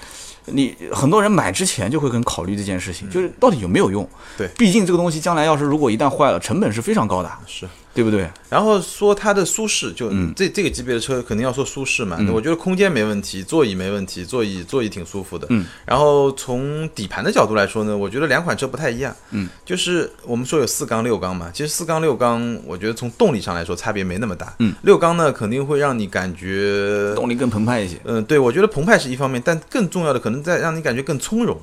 [0.46, 4.08] 你很多人买之前就会很考虑这件事情，就是到底有没有用。
[4.36, 8.28] 对毕竟这个东西将来要是如果一旦坏了，成本是非常高的，是，对不对？
[8.48, 12.16] 然后说它的舒适，就嗯这这个级别的车肯定要说舒适嘛。
[12.20, 15.46] 嗯我觉得空间没问题，座椅没问题，座椅座椅挺舒服的。
[15.50, 15.66] 嗯。
[15.84, 19.14] 然后从底盘的角度来说呢，我觉得两款车不太一样。
[19.32, 19.48] 嗯。
[19.64, 24.54] 就是我们说有四缸六缸嘛，其实四缸六缸，我觉得从动力上来说差别没那么大。
[24.60, 24.72] 嗯。
[24.82, 27.98] 六缸呢，肯定会让你感觉动力更澎湃一些。
[28.04, 31.58] 嗯，对，我觉得澎湃是一方面，但更重要的可能在让你感觉更从容。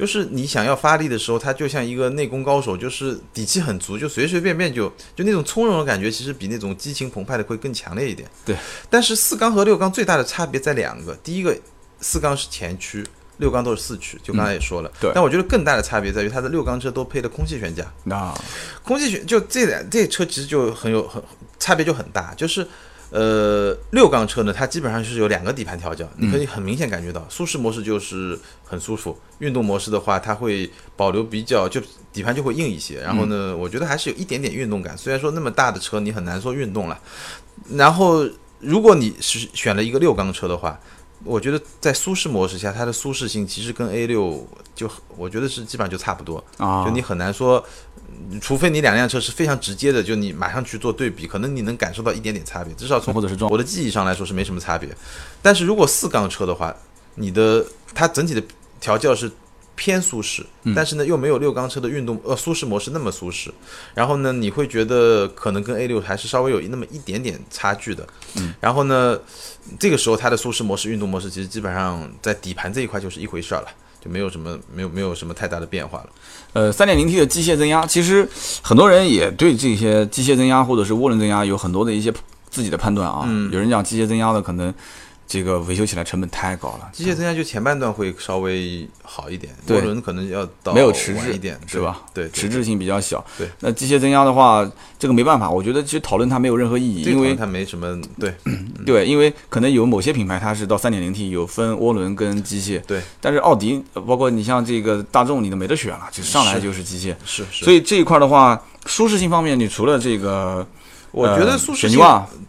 [0.00, 8.26] 就是你想要发力的时候，它就像一个内功高手，就是底气很足，就随随便便就就那种从容的感觉，其实比那种激情澎湃的会更强烈一点。
[8.46, 8.56] 对，
[8.88, 11.54] 但是四缸和六缸最大的差别在两个，第一个
[12.00, 14.90] 四缸是前驱，六缸都是四驱，就刚才也说了。
[14.98, 18.34] 对但我觉得更大的差别在于它的六缸车都配了空气悬架，那
[18.82, 21.22] 空气悬就这两这车其实就很有很
[21.58, 22.66] 差别就很大，就是
[23.10, 31.80] 呃六缸车呢，它基本上就是有两个底盘调教，你可以很明显感觉到，舒适模式就是很舒服，运动模式的话，它会保留比较就
[32.12, 36.98] 底盘就会硬一些，然后呢，我觉得还是有一点点运动感，虽然说那么大的车你很难说运动了，
[37.72, 38.26] 然后
[38.60, 40.78] 如果你是选了一个六缸车的话。
[41.22, 44.42] 我觉得在舒适模式下，它的舒适性其实跟 A 六
[44.74, 47.89] 就我觉得是基本上就差不多，啊，就你很难说，嗯
[48.40, 54.88] 除非你两辆车是非常直接的，就你马上去做对比，可能你能感受到一点点差别，至少从或者是撞我的记忆上来说是没什么差别。
[55.42, 56.74] 但是如果四缸车的话，
[57.16, 58.42] 你的它整体的
[58.80, 59.30] 调教是
[59.74, 63.50] 偏舒适，嗯但是呢又没有六缸车的运动呃舒适模式那么舒适。
[63.94, 68.06] 然后呢，你会觉得可能跟 A 六还是稍微有那么一点点差距的。
[68.36, 69.18] 嗯，然后呢，
[69.78, 73.68] 这个时候它的舒适模式、运动模式其实基本上在底盘这一块就是一回事儿了。
[74.00, 76.06] 就没有什么没有没有什么太大的变化了。
[76.52, 78.28] 呃，三点零 T 的机械增压，其实
[78.62, 82.12] 很多人也对这些机械增压或者是涡轮增压有很多的一些
[82.48, 83.22] 自己的判断啊。
[83.26, 84.72] 嗯有人讲机械增压的可能
[85.30, 92.02] 这个维修起来成本太高了，机械增压就前半段会稍微好一点，涡轮可能要到没有迟滞一点，是吧？
[92.12, 93.24] 对，迟滞性比较小。
[93.38, 98.34] 对，那机械增压的话，这个没办法，我觉得其实讨论它没有任何意义，因为它没什么对。
[98.84, 110.66] 对，因为可能有某些品牌它是到三点零 T 有分涡轮跟机械，对，但是奥迪呃包括你像这个大众，你都没得选了，就上来就是机械，是是，所以这一块的话，舒适性方面，你除了这个，
[111.12, 112.00] 我觉得呃舒适性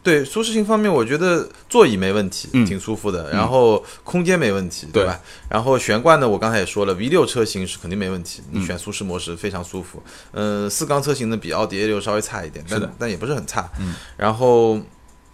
[0.03, 5.19] 对舒适性方面，我觉得座椅没问题，嗯挺舒服的，然后空间没问题，对吧？
[5.49, 10.01] 然后悬挂呢，我刚才也说了，V 六车型是肯定没问题，嗯你选舒适模式非常舒服。
[10.33, 13.69] 嗯、四缸车型呢比奥迪 A 六稍微差一点，但是但也不是很差。
[13.79, 14.79] 嗯，然后。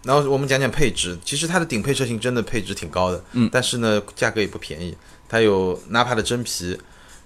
[0.04, 4.96] 然后我们讲讲配置，其实它的顶配车型真的配置挺高的，嗯但是呢价格也不便宜，
[5.28, 6.78] 它有纳帕的真皮，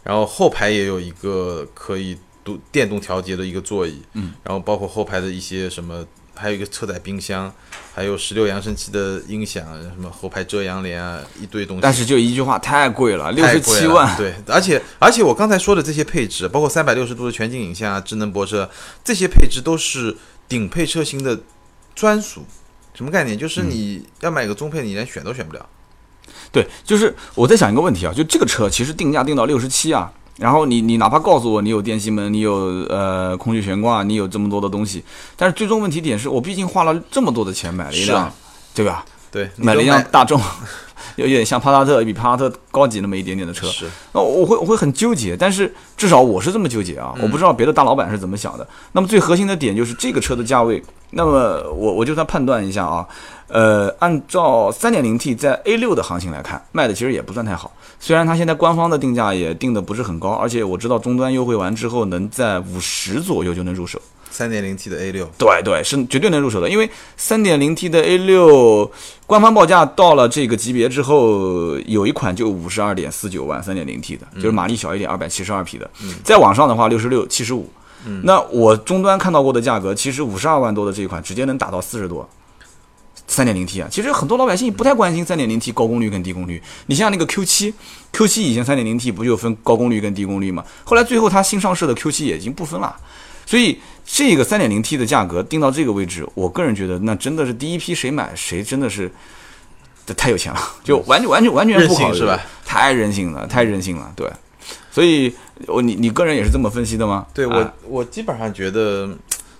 [0.02, 7.52] 然后后排也有一个可以独电动调节的一个座椅，嗯，然后包括后排的一些什么，还有一个车载冰箱，
[7.94, 11.80] 还有十六扬声器的音响，什么后排遮阳帘啊，一堆东西。
[11.80, 18.68] 但是就一句话，太贵了，六十七万，对，而且而且我刚才说的这些配置，包括三百六十度的全景影像啊、智能泊车，
[19.04, 20.16] 这些配置都是
[20.48, 21.38] 顶配车型的
[21.94, 22.44] 专属。
[22.94, 23.38] 什么概念？
[23.38, 25.66] 就是你要买个中配，你连选都选不了。
[26.50, 32.52] 对，就是我在想一个问题啊，就这个车其实定价定到六十七啊，然后你你哪怕告诉我你有电吸门，你有
[32.88, 35.04] 呃空气悬挂，你有这么多的东西，
[35.36, 38.34] 但是最终问题点是我毕竟花了这么多的钱买了一辆，啊
[38.74, 39.04] 对吧？
[39.30, 40.40] 对，你买了一辆大众，
[41.14, 48.66] 有点像帕萨特，比帕萨特高级那么一点点的车，是那我会我会很纠结，但是至少我是这么纠结啊，我不知道别的大老板是怎么想的。
[48.92, 53.06] 那么最核心的点就是这个车的价位，那么我我就算判断一下啊，
[53.52, 57.70] 呃，按照 3.0T 在 A 6的行情来看，卖的其实也不算太好。
[58.00, 64.00] 虽然它现在官方的定价也定的不是很高，而且我知道终端优惠完之后能在五十左右就能入手。
[64.30, 68.90] 三点零 T 的 A 六，对对，是绝对能入手的，因为 3.0T 的 A 6
[69.26, 75.90] 官方报价到了这个级别之后，有一款就五十二点四九万 3.0T 的，就是马力小一点，二百七十二匹的，
[76.24, 77.70] 再往上的话六十六、七十五。
[78.24, 82.26] 那我终端看到过的价格，其实五十二万多的这一款直接能打到四十多。
[83.28, 86.62] 3.0T 啊，其实很多老百姓不太关心三点零 T 高功率跟低功率。
[86.86, 87.74] 你像那个 Q 七
[88.12, 90.64] ，Q 七以前三点零 T 不就分高功率跟低功率吗？
[90.84, 92.94] 后来最后它新上市的 Q 七也已经不分了。
[93.46, 99.10] 所以这个三点零 T 的价格定到这个位置，我个人觉得那真的是第一批谁买谁真的是，
[100.06, 102.40] 这太有钱了，就完全完全完全不考虑是吧？
[102.64, 104.30] 太任性了，太任性了，对。
[104.90, 105.34] 所以
[105.66, 107.26] 我你你个人也是这么分析的吗？
[107.32, 109.08] 对我、啊我基本上觉得，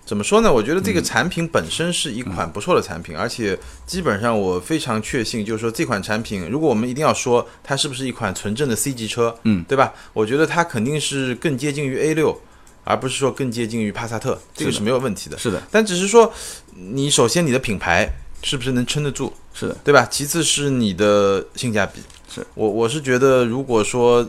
[0.05, 0.53] 怎么说呢？
[0.53, 9.93] 我觉得这个嗯产品本身是一款不错的产品，而且基本上我非常确信，就是说这款产品，如果我们一定要说它是不是一款纯正的 C 级车，嗯，对吧？
[10.13, 12.39] 我觉得它肯定是更接近于 A 六，
[12.85, 15.39] 而不是说更接近于帕萨特，这个是没有问题的。
[15.39, 16.33] 是的，但只是说，
[16.75, 18.09] 你首先你的品牌
[18.43, 20.07] 是不是能撑得住，是的，对吧？
[20.11, 22.01] 其次是你的性价比。
[22.35, 24.27] 是我我是觉得，如果说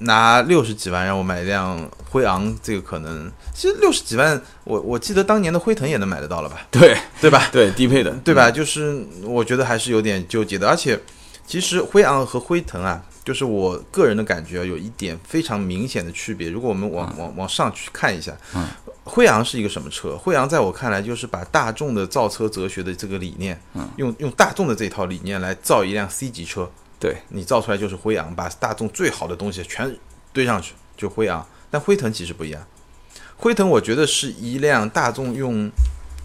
[0.00, 7.48] 拿六十几万让我买一辆辉昂，这个可能其实六十几万，我我记得当年的辉腾也能买得到了吧，对 对吧？
[7.52, 8.50] 对，低配的，对吧？
[8.50, 10.98] 就是我觉得还是有点纠结的，而且
[11.46, 16.48] 其实辉昂和辉腾啊，就是我个人的感觉啊有一点非常明显的区别。
[16.48, 18.66] 如果我们往往往上去看一下，嗯
[19.02, 20.16] 辉昂是一个什么车？
[20.16, 29.96] 辉昂在我看来就是把大众的造车哲学的这个理念，嗯用用大众的这套理念来造一辆 C 级车，对，你造出来就是辉昂，把大众最好的东西全
[30.32, 31.44] 堆上去就辉昂。
[31.70, 32.60] 但辉腾其实不一样，
[33.36, 35.70] 辉腾我觉得是一辆大众用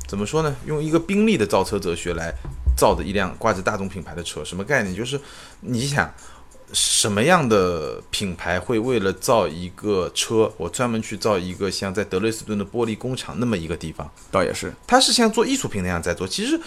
[0.07, 0.55] 怎么说呢？
[0.65, 2.33] 用一个宾利的造车哲学来
[2.75, 4.93] 造的一辆挂着大众品牌的车，什么概念？
[4.95, 5.21] 就是
[5.61, 6.11] 你想
[6.73, 14.11] 什么样的品牌会为了造一个车，我专门去造一个像在德累斯顿的玻璃工厂那么一个地方？
[14.31, 16.27] 倒也是，它是像做艺术品那样在做。
[16.27, 16.59] 其实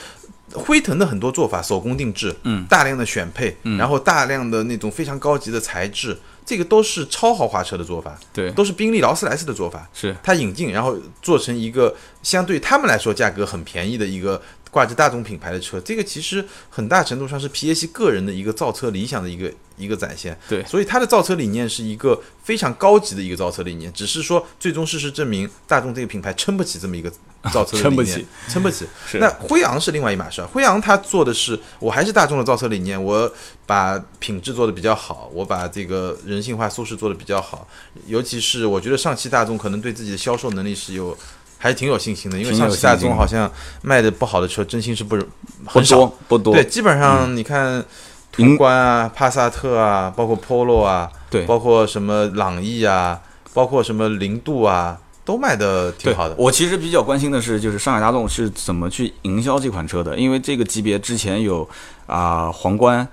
[0.54, 9.88] 辉腾的很多做法，手工定制，嗯，大量的选配，然后大量的那种非常高级的材质，这个都是超豪华车的做法，对，都是宾利、劳斯莱斯的做法。
[9.92, 20.38] 是，它引进，然后做成一个相对他们来说价格很便宜的一个挂着大众品牌的车，这个其实很大程度上是皮耶希个人的一个造车理想的一个一个展现。
[20.48, 27.12] 对所以他的造车理念是一个非常高级的一个造车理念，只是说最终事实证明，大众这个品牌撑不起这么一个
[27.52, 28.86] 造车理念，撑不起，撑不起。
[29.14, 33.30] 那辉昂是另外一码事儿，辉昂它做的是，我还是大众的造车理念，我
[33.66, 37.66] 把品质做的比较好，我把这个人性化舒适做的比较好，
[38.06, 41.16] 尤其是我觉得上汽大众可能对自己的销售能力是有。
[41.60, 43.50] 还是挺有信心的，因为上汽大众好像
[43.82, 45.24] 卖的不好的车，真心是不不
[45.66, 45.96] 很少。
[45.96, 46.54] 多不多。
[46.54, 47.84] 对，基本上你看
[48.30, 53.20] 途观啊、帕萨特啊，包括 Polo 啊，对包括什么朗逸啊，
[53.54, 54.96] 包括什么零度啊，
[55.28, 56.34] 都卖的挺好的。
[56.38, 61.68] 我其实比较关心的是，就是上海大众是怎么去营销这款车的，因为这个级别之前有
[62.06, 63.06] 啊、皇冠。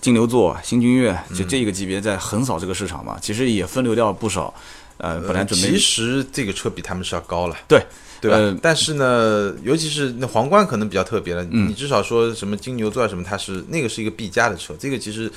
[0.00, 4.54] 金牛座、新君越，就这个级别在横扫这个市场嘛，其实也分流掉不少。
[4.98, 7.82] 呃，本来准备其实这个车比他们是要高了，对
[8.20, 8.36] 对吧？
[8.36, 15.28] 呃但是呢，尤其是那皇冠可能比较特别了，嗯你至少说什么金牛座啊什么，它是那个是一个 B 加的车，这个其实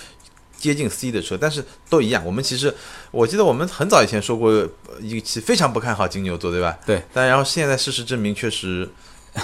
[0.63, 2.26] 接近 C 的车，但是都一样。
[2.26, 2.73] 我们其实
[3.12, 4.69] 我记得我们很早以前说过呃
[5.02, 6.78] 一期非常不看好金牛座，对吧？
[6.86, 7.04] 对。
[7.12, 8.88] 但然后现在事实证明，确实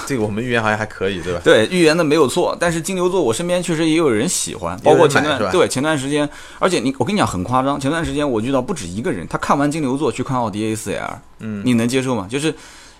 [0.05, 1.41] 这个我们预言好像还可以，对吧？
[1.43, 12.25] 对预言的没有错，但是金牛座我身边确实也有人喜欢，包括前段对前段时间，而且你我跟你讲很夸张，前段时间我遇到不止一个人，他看完金牛座去看奥迪 A4L，嗯，你能接受吗？
[12.29, 12.55] 就是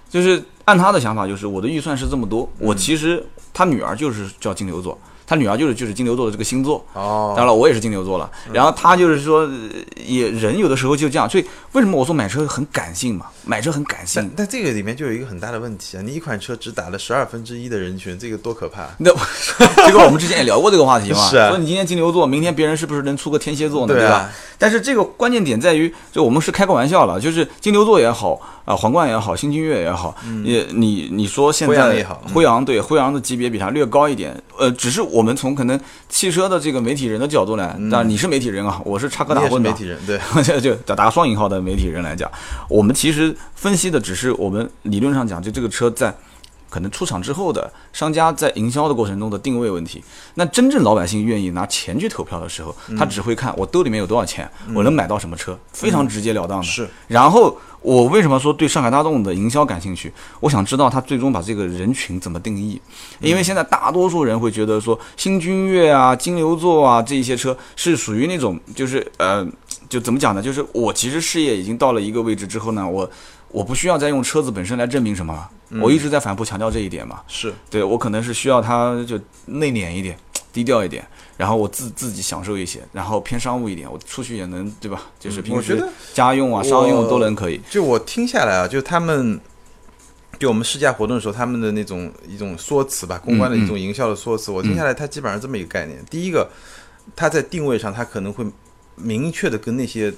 [0.09, 8.27] 就是按他的想法，就是我的预算是这么多，我其实他女儿就是叫金牛座，他女儿就是就是金牛座的这个星座，哦，当然了，我也是金牛座了。
[8.51, 9.51] 然后他就是说，呃
[10.03, 13.27] 也人有的时候就这样，所以为什么我说买车很感性嘛？
[13.45, 14.47] 买车很感性但。
[14.49, 16.01] 这个里面就有一个很大的问题啊！
[16.01, 18.87] 你一款车只打了十二分之一的人群，这个多可怕！
[18.97, 19.11] 那
[19.85, 23.93] 这个我们之前也聊过这个话题嘛，是啊说你今天金牛座，明天别人是不是能出个天蝎座呢？
[23.93, 24.29] 对啊吧？
[24.57, 28.39] 但是这个关键点在于，就我们是开个玩笑了，就是金牛座也好
[28.69, 32.33] 啊、皇冠也好，新君越也好，也你你说现在嗯辉昂也好嗯。
[32.35, 42.29] 辉昂对辉昂的级别比它略高一点，呃，只是我们从可能汽车的这个媒体人的角度来，当然你是媒体人啊，我是插科打诨的媒体人，对， 就就打打双引号的媒体人来讲，
[42.69, 46.15] 我们其实分析的只是我们理论上讲，就这个车在
[46.69, 50.03] 可能出厂之后的商家在营销的过程中的定位问题。
[50.35, 56.63] 那真正老百姓愿意拿钱去投票的时候，他只会看我兜里面有多少钱，我能买到什么车，非常直截了当的。
[56.63, 56.87] 是。
[57.07, 60.11] 然后我为什么说对上海大众的营销感兴趣？
[60.39, 62.79] 我想知道他最终把这个人群怎么定义，
[63.19, 69.45] 因为现在大多数人会觉得说新君越啊、金牛座啊这一些车是属于那种就是呃，
[69.87, 70.41] 就怎么讲呢？
[70.41, 73.09] 就是我其实事业已经到了一个位置之后呢，我
[73.49, 75.49] 我不需要再用车子本身来证明什么了。
[75.81, 77.21] 我一直在反复强调这一点嘛。
[77.27, 80.17] 是对我可能是需要他就内敛一点、
[80.51, 81.05] 低调一点，
[81.37, 85.03] 然后我自自己享受一些，然后偏商务一点，我出去也能对吧？
[85.19, 87.61] 就是平时家用啊、商用都能可以。
[87.69, 89.39] 就我听下来啊，就他们，
[90.39, 96.03] 就我们试驾活动的时候，他们的那种一种说辞吧，公关的一种营销的说辞，我听下来，它基本上这么一个概念。
[96.09, 96.49] 第一个，
[97.15, 98.45] 它在定位上，它可能会
[98.95, 100.11] 明确的跟那些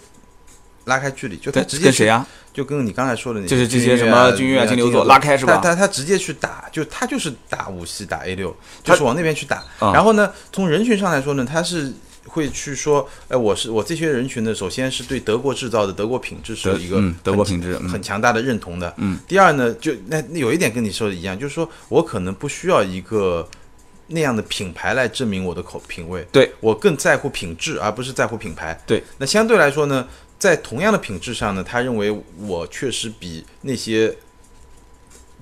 [0.85, 2.27] 拉开距离，就他直接跟谁啊？
[2.53, 9.63] 就跟你刚才说的那就是这些什么啊君越啊金牛座拉开是吧他他他直接去打，就他就是打五系打 A 六，就是往那边去打。
[9.79, 11.93] 啊然后呢，从人群上来说呢，他是。
[12.27, 18.93] 会去说，哎，我是我这些人群呢，首先是对德国制造的德国品质是有一个嗯德国品质嗯很强大的认同的。
[18.97, 23.45] 嗯，第二呢，就那那有一点跟你说的一样，就是说我可能不需要一个
[24.05, 28.79] 那样的品牌来证明我的口品味，对我更在乎品质，而不是在乎品牌。
[28.85, 30.07] 对，那相对来说呢，
[30.41, 34.17] 在同样的品质上呢，他认为我确实比那些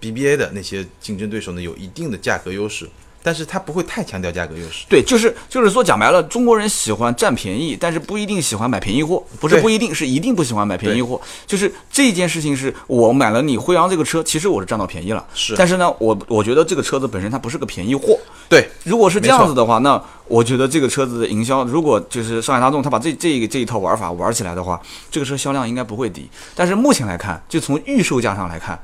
[0.01, 2.89] BBA 的那些竞争对手呢有一定的价格优势，
[3.21, 4.85] 但是它不会太强调价格优势。
[4.89, 11.19] 对，就是就是说讲白了，中国人喜欢占便宜，但是不一定喜欢买便宜货，不是不一定是一定不喜欢买便宜货。
[11.45, 18.17] 就是这件事情是我买了你辉昂这个车，其实我是占到便宜了，是但是呢，我我觉得这个车子本身它不是个便宜货。
[18.47, 24.79] 对，如果是这样子的话，那我觉得这个车子的营销，如果就是上海大众他把这这个这一套玩法玩起来的话，
[25.11, 26.27] 这个车销量应该不会低。
[26.55, 28.79] 但是目前来看，就从预售价上来看。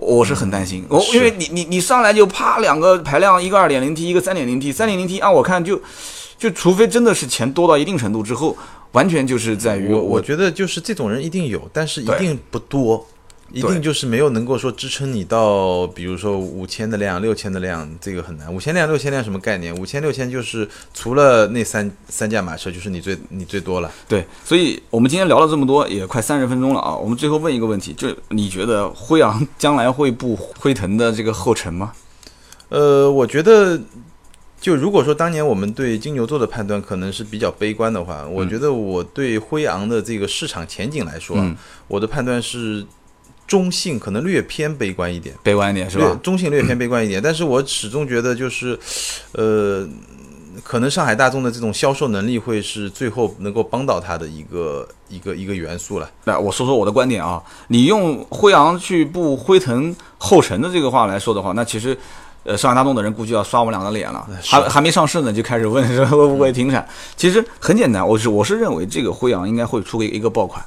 [0.00, 5.80] 我是很担心，我、是因为你你你上来就啪两个排量，一个二点零 T，一个三点零 T，三点零 T 按我看就
[6.38, 8.56] 就除非真的是钱多到一定程度之后，
[8.92, 13.06] 完全就是在于我我觉得就是这种人一定有，但是一定不多，
[13.52, 18.52] 一定就是没有能够说支撑你到，比如说五千的量、六千的量，这个很难。
[18.52, 19.74] 五千辆、六千辆什么概念？
[19.76, 23.90] 五千、六千就是除了那三三驾马车，就是你最你最多了。
[24.08, 26.94] 对，所以我们今天聊了这么多，也快三十分钟了啊。
[26.94, 31.92] 我们最后问一个问题，就是你觉得辉昂将来会步辉腾的这个后尘吗？
[32.68, 33.80] 呃，我觉得，
[34.60, 41.36] 就如果说当年我们对金牛座的判断可能是比较悲观的话，我觉得我对辉昂的这个市场前景来说
[41.88, 42.86] 我的判断是
[43.50, 46.16] 中性，可能略偏悲观一点，悲观一点是吧？
[46.22, 48.78] 中性略偏悲观一点，但是我始终觉得就是，
[49.32, 49.84] 呃，
[50.62, 56.08] 可能上海大众的这种销售能力会是最后能够帮到它的一个一个一个元素了。
[56.26, 57.42] 那，我说说我的观点啊。
[57.66, 61.98] 你用辉昂去步辉腾后尘的这个话来说的话，那其实，
[62.44, 66.88] 呃，上海大众的人估计要刷我们俩的脸了，还还没上市呢就开始问说会不会停产。
[67.16, 70.64] 其实很简单，我是我是认为这个辉昂应该会出个一个爆款。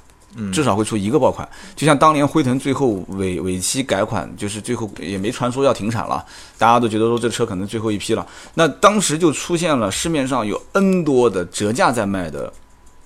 [0.51, 6.25] 至少会出一个爆款，就像当年辉腾最后尾尾期改款，就是最后也没传说要停产了，
[6.57, 8.25] 大家都觉得说这车可能最后一批了。
[8.53, 12.51] 那当时就出现了市面上有 N 多的折价在卖的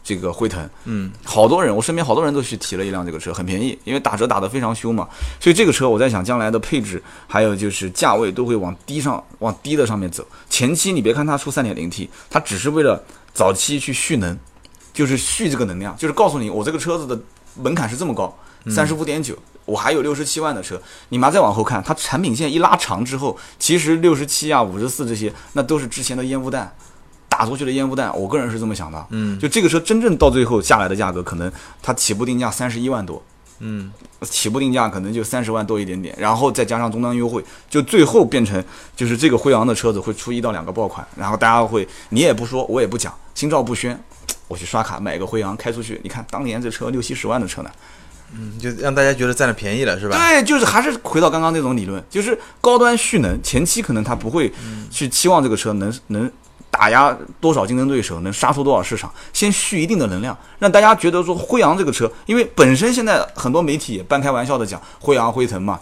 [0.04, 5.06] 这个辉腾，嗯，好多人，我身边好多人都去提了一辆这个车，很便宜，因为打折打得非常凶嘛。
[5.38, 10.26] 所以这个车我在想，将来的配置还有就是价位都会往低上往低的上面走。
[10.50, 14.40] 前期你别看它出 3.0T，它只是为了早期去蓄能，
[14.98, 17.16] 就是蓄这个能量，就是告诉你我这个车子的
[17.54, 18.36] 门槛是这么高，
[18.68, 19.38] 三十五点九。
[19.64, 26.74] 我还有六十七万的车，你妈再往后看，它产品线一拉长之后，其实六十七啊、五十四这些，那都是之前的烟雾弹，
[27.30, 28.12] 打出去的烟雾弹。
[28.18, 31.52] 我个人是这么想的，嗯，就这个车真正到最后下来的价格，可能
[31.84, 33.22] 它起步定价三十一万多，
[33.60, 38.64] 嗯，起步定价可能就三十万多一点点，然后再加上终端优惠，就最后变成
[38.96, 44.02] 就是这个辉昂的车子会出一到两个爆款，然后大家会你也不说，我也不讲，心照不宣，
[44.48, 47.70] 我去刷卡买个辉昂开出去，你看当年这车六七十万的车呢，
[48.34, 50.18] 嗯就让大家觉得占了便宜了，是吧？
[50.18, 54.52] 对，就是还是回到刚刚那种理论，就是高端蓄能，前期可能他不会
[54.90, 56.32] 去期望这个车能能
[56.70, 65.80] 打压多少竞争对手，能杀出多少市场，先蓄一定的能量，让大家觉得说辉昂这个车，因为本身现在很多媒体也半开玩笑的讲辉昂、辉腾嘛，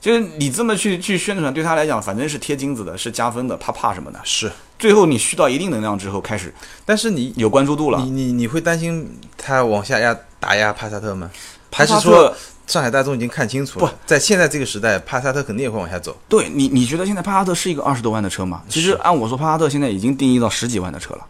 [0.00, 4.20] 就是你这么去去宣传，对他来讲反正是贴金子的，是加分的，他怕什么呢。
[4.24, 8.10] 是，最后你蓄到一定能量之后，开始但是你有关注度了你。
[8.10, 11.30] 你你会担心它往下压打压帕萨特吗？
[11.72, 12.34] 还是说
[12.66, 16.16] 上海大众已经看清楚了，在现在这个时代，帕萨特肯定也会往下走。
[16.28, 18.62] 对你，你觉得现在帕萨特是一个二十多万的车吗？
[18.68, 21.26] 其实按我说，帕萨特现在已经定义到十几万的车了。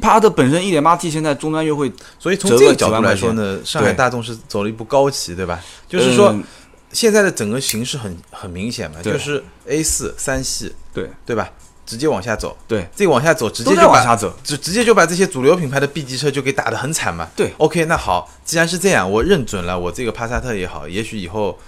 [0.00, 5.60] 帕萨特本身一点八 T 现在终端优惠，所以从这个角度来说呢，上海大众是走了一步高棋，对吧？
[5.88, 6.44] 就是说嗯
[6.92, 11.48] 现在的整个形势很很明显嘛，就是 A 四三系，对对吧？
[11.90, 14.32] 直接往下走，对，这个往下走，直接就往下走。
[14.44, 17.28] 就直接就把这些主流品牌的 B 级车就给打得很惨嘛。
[17.34, 21.58] 对，OK，那好，既然是这样，我认准了我这个帕萨特也好，也许以后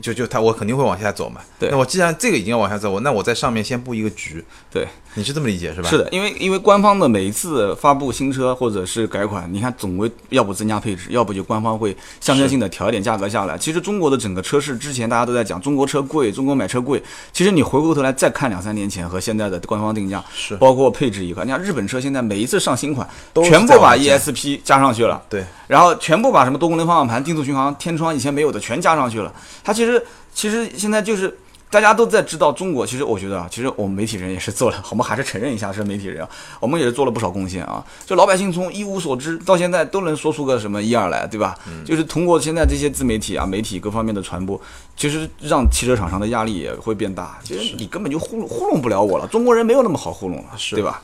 [0.00, 1.40] 就就他我肯定会往下走嘛。
[1.58, 4.44] 对那我既然这个已经要往下走，那我在上面先布一个局。
[4.72, 5.88] 对，你是这么理解是吧？
[5.88, 13.58] 是的，因为因为官方的每一次发布新车或者是改款，你看总归要不增加配置，要不就官方会象征性的调一点价格下来。
[13.58, 17.02] 其实中国的整个车市之前大家都在讲中国车贵，中国买车贵。
[17.32, 25.20] 其实你回过头来再看两三年前和现在的官方定价，是包括配置一块，你看日本车现在每一次上新款，都全部把 ESP 加上去了。
[25.28, 29.32] 对，然后全部把什么多功能方向盘、定速巡航、天窗以前没有的全加上去了。
[29.64, 29.89] 它其实
[30.34, 31.34] 其实现在就是
[31.70, 37.84] 大家都在知道中国，其实我觉得啊，其实我们媒体人也是做了， 我们还是承认一下是媒体人啊，我们也是做了不少贡献啊。
[38.04, 41.56] 就老百姓从一无所知到现在都能说出个什么一二来，对吧？
[41.84, 44.60] 就是通过现在这些自媒体啊、媒体各方面的传播，
[44.96, 47.38] 其实让汽车厂商的压力也会变大。
[47.44, 51.00] 其实你根本就糊弄糊弄不了我了，中国人没有那么好糊弄了，是对吧？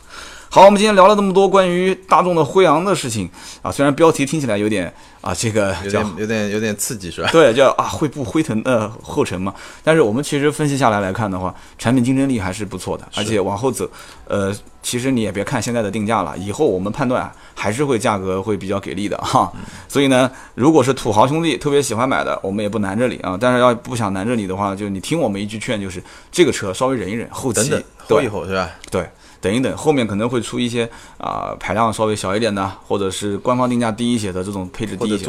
[0.48, 3.28] 好，我们今天聊了这么多关于大众的辉昂的事情
[3.60, 7.28] 啊，虽然标题听起来有点啊，这个有点有点有点刺激是吧？
[7.30, 9.52] 对，叫啊会步辉腾的后尘嘛。
[9.84, 13.86] 但是我们其实分析下来来看的话，产品竞争力还是不错的，而且往后走，
[14.28, 19.52] 呃，其实你也别看现在的定价了，以后我们判断啊还是会价格会比较给力的哈。
[19.88, 23.36] 所以呢，如果是土豪兄弟特别喜欢买的，我们也不拦着你啊。
[23.38, 28.70] 但是要不想拦着你的话，就你听我们一句劝，就是这个车稍微忍一忍，后期等等，对后一后是吧？
[28.90, 29.06] 对，
[29.40, 35.24] 等一等，后面可能会出一些啊、排量稍微小一点的，或者是官方定价低一些的这种配置低一些。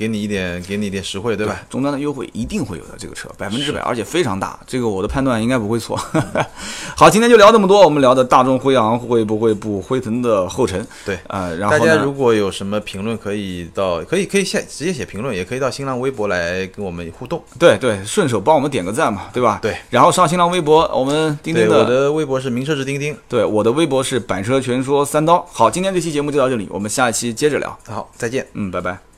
[0.00, 1.60] 给你一点给你一点实惠，对吧？
[1.68, 5.94] 终端的优惠一定会有的，这个车百分之百，而且非常大，这个我的判断应该不会错。
[6.96, 10.86] 好，今天就聊这么多，我们聊的大众辉昂会不会步辉腾的后尘？
[11.04, 17.42] 对呃，然后呢大家如果有什么评论，可以到可以可以写直接写评论，也可以到新浪微博来跟我们互动。
[17.58, 19.58] 对对，顺手帮我们点个赞嘛，对吧？
[19.60, 19.76] 对。
[19.90, 23.14] 然后上新浪微博，我们钉钉的我的微博是名车志钉钉。
[23.28, 25.46] 对我的微博是百车全说三刀。
[25.52, 27.78] 好，今天这期节目就到这里，我们下一期接着聊。
[27.86, 28.46] 好，再见。
[28.54, 29.09] 嗯，拜拜。